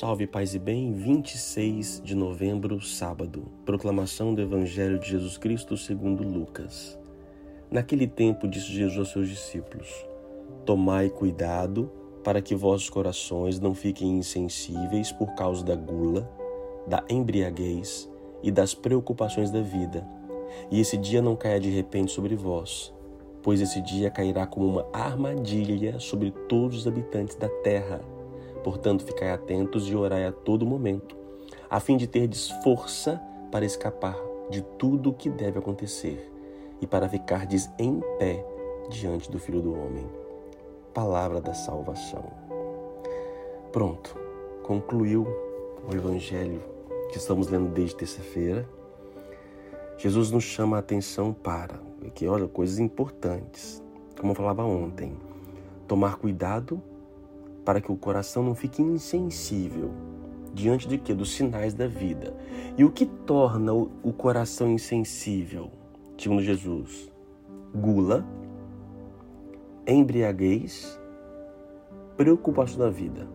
Salve, 0.00 0.26
paz 0.26 0.56
e 0.56 0.58
bem, 0.58 0.90
26 0.90 2.02
de 2.04 2.16
novembro, 2.16 2.80
sábado. 2.80 3.44
Proclamação 3.64 4.34
do 4.34 4.42
Evangelho 4.42 4.98
de 4.98 5.08
Jesus 5.08 5.38
Cristo 5.38 5.76
segundo 5.76 6.24
Lucas. 6.24 6.98
Naquele 7.70 8.08
tempo 8.08 8.48
disse 8.48 8.72
Jesus 8.72 8.98
aos 8.98 9.12
seus 9.12 9.28
discípulos: 9.28 9.88
Tomai 10.66 11.08
cuidado 11.08 11.92
para 12.24 12.42
que 12.42 12.56
vossos 12.56 12.90
corações 12.90 13.60
não 13.60 13.72
fiquem 13.72 14.18
insensíveis 14.18 15.12
por 15.12 15.32
causa 15.36 15.64
da 15.64 15.76
gula, 15.76 16.28
da 16.88 17.04
embriaguez 17.08 18.10
e 18.42 18.50
das 18.50 18.74
preocupações 18.74 19.52
da 19.52 19.60
vida, 19.60 20.04
e 20.72 20.80
esse 20.80 20.96
dia 20.96 21.22
não 21.22 21.36
caia 21.36 21.60
de 21.60 21.70
repente 21.70 22.10
sobre 22.10 22.34
vós, 22.34 22.92
pois 23.44 23.60
esse 23.60 23.80
dia 23.80 24.10
cairá 24.10 24.44
como 24.44 24.66
uma 24.66 24.86
armadilha 24.92 26.00
sobre 26.00 26.32
todos 26.48 26.78
os 26.78 26.88
habitantes 26.88 27.36
da 27.36 27.48
terra 27.48 28.00
Portanto, 28.64 29.04
ficai 29.04 29.30
atentos 29.30 29.86
e 29.90 29.94
orai 29.94 30.24
a 30.24 30.32
todo 30.32 30.64
momento, 30.64 31.14
a 31.68 31.78
fim 31.78 31.98
de 31.98 32.06
terdes 32.06 32.48
força 32.64 33.20
para 33.52 33.66
escapar 33.66 34.16
de 34.50 34.62
tudo 34.78 35.10
o 35.10 35.12
que 35.12 35.28
deve 35.28 35.58
acontecer 35.58 36.32
e 36.80 36.86
para 36.86 37.08
ficardes 37.08 37.70
em 37.78 38.00
pé 38.18 38.44
diante 38.88 39.30
do 39.30 39.38
Filho 39.38 39.60
do 39.60 39.72
Homem. 39.72 40.06
Palavra 40.94 41.42
da 41.42 41.52
salvação. 41.52 42.24
Pronto, 43.70 44.16
concluiu 44.62 45.26
o 45.86 45.94
Evangelho 45.94 46.62
que 47.10 47.18
estamos 47.18 47.48
lendo 47.48 47.70
desde 47.70 47.96
terça-feira. 47.96 48.66
Jesus 49.98 50.30
nos 50.30 50.44
chama 50.44 50.76
a 50.76 50.80
atenção 50.80 51.34
para, 51.34 51.80
que 52.14 52.26
olha, 52.26 52.48
coisas 52.48 52.78
importantes, 52.78 53.82
como 54.18 54.32
eu 54.32 54.36
falava 54.36 54.64
ontem, 54.64 55.16
tomar 55.86 56.16
cuidado 56.16 56.82
para 57.64 57.80
que 57.80 57.90
o 57.90 57.96
coração 57.96 58.42
não 58.42 58.54
fique 58.54 58.82
insensível 58.82 59.90
diante 60.52 60.86
de 60.86 60.98
quê? 60.98 61.12
Dos 61.12 61.32
sinais 61.32 61.74
da 61.74 61.86
vida. 61.86 62.34
E 62.78 62.84
o 62.84 62.90
que 62.90 63.04
torna 63.04 63.72
o 63.72 64.12
coração 64.16 64.70
insensível, 64.70 65.70
segundo 66.16 66.42
Jesus? 66.42 67.10
Gula, 67.74 68.24
embriaguez, 69.86 70.98
preocupação 72.16 72.78
da 72.78 72.90
vida. 72.90 73.26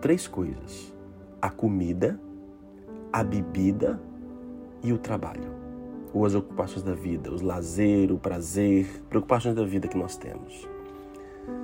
Três 0.00 0.28
coisas: 0.28 0.94
a 1.40 1.48
comida, 1.48 2.20
a 3.12 3.24
bebida 3.24 4.00
e 4.82 4.92
o 4.92 4.98
trabalho. 4.98 5.56
Ou 6.12 6.24
as 6.24 6.34
ocupações 6.34 6.82
da 6.82 6.94
vida, 6.94 7.32
os 7.32 7.42
lazer, 7.42 8.12
o 8.12 8.18
prazer, 8.18 8.86
preocupações 9.08 9.54
da 9.54 9.64
vida 9.64 9.88
que 9.88 9.98
nós 9.98 10.16
temos. 10.16 10.75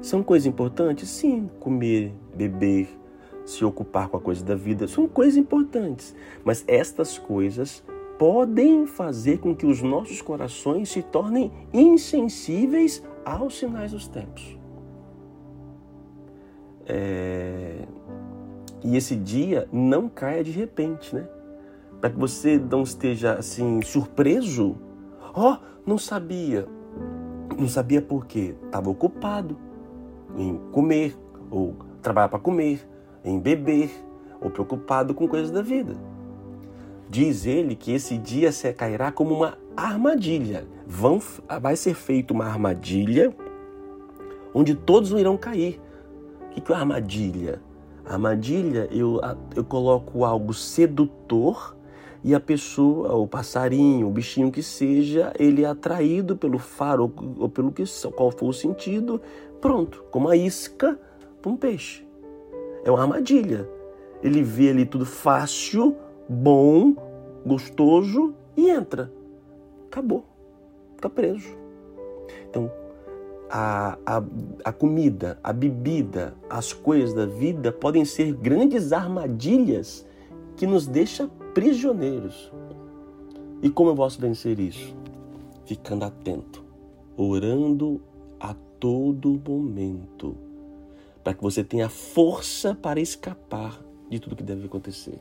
São 0.00 0.22
coisas 0.22 0.46
importantes? 0.46 1.08
Sim, 1.08 1.50
comer, 1.58 2.14
beber, 2.34 2.88
se 3.44 3.64
ocupar 3.64 4.08
com 4.08 4.16
a 4.16 4.20
coisa 4.20 4.44
da 4.44 4.54
vida, 4.54 4.86
são 4.86 5.08
coisas 5.08 5.36
importantes. 5.36 6.14
Mas 6.44 6.64
estas 6.66 7.18
coisas 7.18 7.82
podem 8.18 8.86
fazer 8.86 9.38
com 9.38 9.54
que 9.54 9.66
os 9.66 9.82
nossos 9.82 10.22
corações 10.22 10.88
se 10.88 11.02
tornem 11.02 11.52
insensíveis 11.72 13.02
aos 13.24 13.58
sinais 13.58 13.92
dos 13.92 14.06
tempos. 14.08 14.58
É... 16.86 17.86
E 18.82 18.96
esse 18.96 19.16
dia 19.16 19.66
não 19.72 20.08
caia 20.08 20.44
de 20.44 20.50
repente, 20.50 21.14
né? 21.14 21.26
Para 22.00 22.10
que 22.10 22.18
você 22.18 22.58
não 22.58 22.82
esteja 22.82 23.34
assim 23.34 23.80
surpreso. 23.80 24.76
Ó, 25.32 25.54
oh, 25.54 25.56
não 25.86 25.96
sabia. 25.96 26.68
Não 27.58 27.68
sabia 27.68 28.02
por 28.02 28.26
quê? 28.26 28.54
Estava 28.64 28.90
ocupado 28.90 29.56
em 30.36 30.58
comer, 30.72 31.16
ou 31.50 31.74
trabalhar 32.02 32.28
para 32.28 32.38
comer, 32.38 32.86
em 33.24 33.38
beber, 33.38 33.90
ou 34.40 34.50
preocupado 34.50 35.14
com 35.14 35.28
coisas 35.28 35.50
da 35.50 35.62
vida. 35.62 35.96
Diz 37.08 37.46
ele 37.46 37.76
que 37.76 37.92
esse 37.92 38.18
dia 38.18 38.50
se 38.50 38.72
cairá 38.72 39.12
como 39.12 39.34
uma 39.34 39.56
armadilha. 39.76 40.66
Vão, 40.86 41.20
vai 41.60 41.76
ser 41.76 41.94
feita 41.94 42.32
uma 42.32 42.44
armadilha 42.44 43.34
onde 44.52 44.74
todos 44.74 45.10
irão 45.12 45.36
cair. 45.36 45.80
O 46.56 46.60
que 46.60 46.72
é 46.72 46.76
armadilha? 46.76 47.60
Armadilha, 48.04 48.88
eu, 48.90 49.20
eu 49.56 49.64
coloco 49.64 50.24
algo 50.24 50.52
sedutor 50.52 51.76
e 52.24 52.34
a 52.34 52.40
pessoa, 52.40 53.14
o 53.14 53.28
passarinho, 53.28 54.08
o 54.08 54.10
bichinho 54.10 54.50
que 54.50 54.62
seja, 54.62 55.30
ele 55.38 55.62
é 55.62 55.66
atraído 55.66 56.34
pelo 56.34 56.58
faro 56.58 57.12
ou, 57.38 57.50
pelo 57.50 57.70
que 57.70 57.84
qual 58.16 58.30
for 58.30 58.48
o 58.48 58.52
sentido, 58.52 59.20
pronto, 59.60 60.02
como 60.10 60.30
a 60.30 60.34
isca 60.34 60.98
para 61.42 61.52
um 61.52 61.56
peixe. 61.56 62.02
É 62.82 62.90
uma 62.90 63.02
armadilha. 63.02 63.68
Ele 64.22 64.42
vê 64.42 64.70
ali 64.70 64.86
tudo 64.86 65.04
fácil, 65.04 65.98
bom, 66.26 66.96
gostoso 67.44 68.34
e 68.56 68.70
entra. 68.70 69.12
Acabou. 69.88 70.24
Está 70.96 71.10
preso. 71.10 71.58
Então, 72.48 72.72
a, 73.50 73.98
a, 74.06 74.22
a 74.64 74.72
comida, 74.72 75.38
a 75.44 75.52
bebida, 75.52 76.34
as 76.48 76.72
coisas 76.72 77.12
da 77.12 77.26
vida 77.26 77.70
podem 77.70 78.02
ser 78.06 78.32
grandes 78.32 78.94
armadilhas 78.94 80.06
que 80.56 80.66
nos 80.66 80.86
deixam 80.86 81.30
prisioneiros. 81.54 82.52
E 83.62 83.70
como 83.70 83.90
eu 83.90 83.94
posso 83.94 84.20
vencer 84.20 84.58
isso? 84.58 84.94
Ficando 85.64 86.04
atento, 86.04 86.62
orando 87.16 88.02
a 88.38 88.54
todo 88.78 89.40
momento, 89.48 90.36
para 91.22 91.32
que 91.32 91.42
você 91.42 91.64
tenha 91.64 91.88
força 91.88 92.74
para 92.74 93.00
escapar 93.00 93.80
de 94.10 94.18
tudo 94.18 94.36
que 94.36 94.42
deve 94.42 94.66
acontecer. 94.66 95.18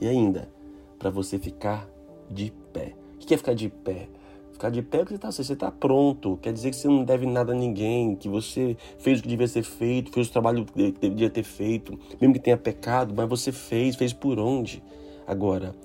E 0.00 0.06
ainda, 0.06 0.50
para 0.98 1.08
você 1.08 1.38
ficar 1.38 1.88
de 2.28 2.52
pé. 2.72 2.94
O 3.14 3.18
que 3.18 3.32
é 3.32 3.36
ficar 3.36 3.54
de 3.54 3.68
pé? 3.68 4.08
Ficar 4.52 4.70
de 4.70 4.82
pé 4.82 4.98
é 4.98 5.04
porque 5.04 5.26
você 5.26 5.40
está 5.40 5.56
tá 5.56 5.70
pronto. 5.70 6.38
Quer 6.42 6.52
dizer 6.52 6.70
que 6.70 6.76
você 6.76 6.88
não 6.88 7.04
deve 7.04 7.24
nada 7.24 7.52
a 7.52 7.54
ninguém, 7.54 8.14
que 8.14 8.28
você 8.28 8.76
fez 8.98 9.20
o 9.20 9.22
que 9.22 9.28
devia 9.28 9.48
ser 9.48 9.62
feito, 9.62 10.12
fez 10.12 10.28
o 10.28 10.32
trabalho 10.32 10.66
que 10.66 10.92
devia 10.92 11.30
ter 11.30 11.44
feito, 11.44 11.98
mesmo 12.20 12.34
que 12.34 12.40
tenha 12.40 12.58
pecado, 12.58 13.14
mas 13.16 13.26
você 13.26 13.52
fez, 13.52 13.96
fez 13.96 14.12
por 14.12 14.38
onde? 14.38 14.82
Agora, 15.30 15.76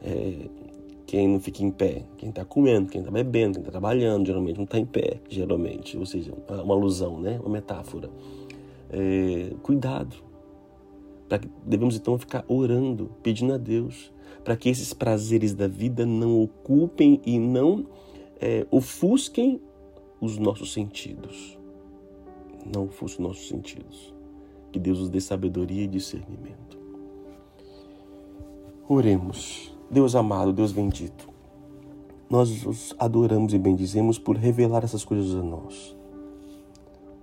é, 0.00 0.48
quem 1.04 1.26
não 1.26 1.40
fica 1.40 1.64
em 1.64 1.70
pé, 1.72 2.04
quem 2.16 2.28
está 2.28 2.44
comendo, 2.44 2.88
quem 2.88 3.00
está 3.00 3.10
bebendo, 3.10 3.54
quem 3.54 3.62
está 3.62 3.72
trabalhando, 3.72 4.24
geralmente 4.24 4.56
não 4.56 4.62
está 4.62 4.78
em 4.78 4.86
pé, 4.86 5.20
geralmente, 5.28 5.98
ou 5.98 6.06
seja, 6.06 6.32
uma 6.48 6.74
alusão, 6.74 7.18
né? 7.20 7.40
uma 7.40 7.54
metáfora. 7.54 8.08
É, 8.88 9.52
cuidado. 9.64 10.14
Devemos 11.66 11.96
então 11.96 12.16
ficar 12.18 12.44
orando, 12.46 13.10
pedindo 13.20 13.52
a 13.52 13.56
Deus, 13.56 14.12
para 14.44 14.56
que 14.56 14.68
esses 14.68 14.92
prazeres 14.92 15.54
da 15.54 15.66
vida 15.66 16.06
não 16.06 16.40
ocupem 16.40 17.20
e 17.26 17.36
não 17.36 17.84
é, 18.40 18.64
ofusquem 18.70 19.60
os 20.20 20.38
nossos 20.38 20.72
sentidos. 20.72 21.58
Não 22.64 22.84
ofusquem 22.84 23.26
os 23.26 23.30
nossos 23.30 23.48
sentidos. 23.48 24.14
Que 24.70 24.78
Deus 24.78 25.00
nos 25.00 25.10
dê 25.10 25.20
sabedoria 25.20 25.82
e 25.82 25.88
discernimento. 25.88 26.77
Oremos. 28.90 29.70
Deus 29.90 30.14
amado, 30.14 30.50
Deus 30.50 30.72
bendito, 30.72 31.28
nós 32.30 32.64
os 32.64 32.94
adoramos 32.98 33.52
e 33.52 33.58
bendizemos 33.58 34.18
por 34.18 34.34
revelar 34.34 34.82
essas 34.82 35.04
coisas 35.04 35.34
a 35.34 35.42
nós. 35.42 35.94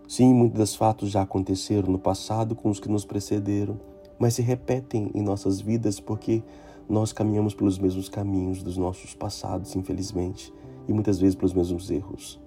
Sim, 0.07 0.31
muitos 0.31 0.59
dos 0.59 0.75
fatos 0.75 1.09
já 1.09 1.23
aconteceram 1.23 1.91
no 1.91 1.97
passado 1.97 2.53
com 2.53 2.69
os 2.69 2.79
que 2.79 2.87
nos 2.87 3.03
precederam, 3.03 3.79
mas 4.19 4.35
se 4.35 4.43
repetem 4.43 5.09
em 5.15 5.23
nossas 5.23 5.59
vidas 5.59 5.99
porque 5.99 6.43
nós 6.87 7.11
caminhamos 7.11 7.55
pelos 7.55 7.79
mesmos 7.79 8.09
caminhos 8.09 8.61
dos 8.61 8.77
nossos 8.77 9.15
passados, 9.15 9.75
infelizmente, 9.75 10.53
e 10.87 10.93
muitas 10.93 11.17
vezes 11.17 11.33
pelos 11.33 11.53
mesmos 11.53 11.89
erros. 11.89 12.39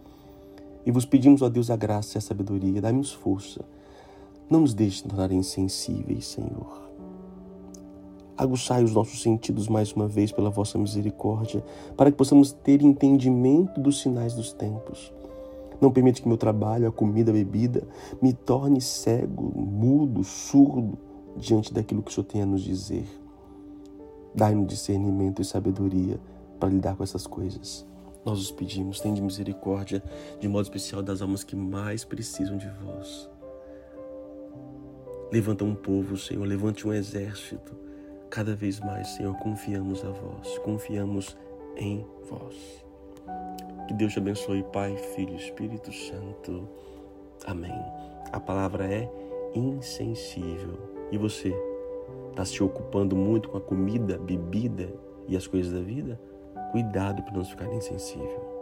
E 0.86 0.92
vos 0.92 1.04
pedimos, 1.04 1.42
ó 1.42 1.48
Deus, 1.48 1.70
a 1.70 1.76
graça 1.76 2.16
e 2.16 2.18
a 2.18 2.22
sabedoria, 2.22 2.80
dai-nos 2.80 3.12
força. 3.12 3.64
Não 4.48 4.60
nos 4.60 4.74
deixe 4.74 5.02
tornar 5.02 5.32
insensíveis, 5.32 6.24
Senhor. 6.24 6.87
Aguçai 8.38 8.84
os 8.84 8.94
nossos 8.94 9.20
sentidos 9.20 9.66
mais 9.66 9.92
uma 9.92 10.06
vez 10.06 10.30
pela 10.30 10.48
vossa 10.48 10.78
misericórdia, 10.78 11.60
para 11.96 12.08
que 12.08 12.16
possamos 12.16 12.52
ter 12.52 12.80
entendimento 12.82 13.80
dos 13.80 14.00
sinais 14.00 14.32
dos 14.32 14.52
tempos. 14.52 15.12
Não 15.80 15.90
permite 15.90 16.22
que 16.22 16.28
meu 16.28 16.36
trabalho, 16.36 16.86
a 16.86 16.92
comida, 16.92 17.32
a 17.32 17.34
bebida, 17.34 17.82
me 18.22 18.32
torne 18.32 18.80
cego, 18.80 19.42
mudo, 19.42 20.22
surdo 20.22 20.96
diante 21.36 21.74
daquilo 21.74 22.00
que 22.00 22.12
o 22.12 22.14
Senhor 22.14 22.26
tem 22.26 22.40
a 22.40 22.46
nos 22.46 22.62
dizer. 22.62 23.08
Dai-nos 24.32 24.68
discernimento 24.68 25.42
e 25.42 25.44
sabedoria 25.44 26.20
para 26.60 26.68
lidar 26.68 26.94
com 26.94 27.02
essas 27.02 27.26
coisas. 27.26 27.84
Nós 28.24 28.38
os 28.38 28.52
pedimos, 28.52 29.00
tende 29.00 29.20
misericórdia, 29.20 30.00
de 30.38 30.46
modo 30.46 30.62
especial 30.62 31.02
das 31.02 31.20
almas 31.20 31.42
que 31.42 31.56
mais 31.56 32.04
precisam 32.04 32.56
de 32.56 32.68
vós. 32.84 33.28
Levanta 35.32 35.64
um 35.64 35.74
povo, 35.74 36.16
Senhor, 36.16 36.46
levante 36.46 36.86
um 36.86 36.92
exército 36.92 37.88
Cada 38.30 38.54
vez 38.54 38.80
mais, 38.80 39.08
Senhor, 39.08 39.34
confiamos 39.38 40.04
a 40.04 40.10
vós, 40.10 40.58
confiamos 40.58 41.36
em 41.76 42.06
vós. 42.28 42.84
Que 43.86 43.94
Deus 43.94 44.12
te 44.12 44.18
abençoe, 44.18 44.62
Pai, 44.72 44.96
Filho 45.14 45.34
Espírito 45.34 45.92
Santo. 45.92 46.68
Amém. 47.46 47.72
A 48.32 48.38
palavra 48.38 48.86
é 48.92 49.10
insensível. 49.54 50.78
E 51.10 51.16
você? 51.16 51.54
está 52.38 52.44
se 52.44 52.62
ocupando 52.62 53.16
muito 53.16 53.48
com 53.48 53.58
a 53.58 53.60
comida, 53.60 54.16
bebida 54.16 54.88
e 55.26 55.36
as 55.36 55.46
coisas 55.46 55.72
da 55.72 55.80
vida, 55.80 56.20
cuidado 56.70 57.20
para 57.22 57.34
não 57.34 57.44
ficar 57.44 57.66
insensível. 57.74 58.57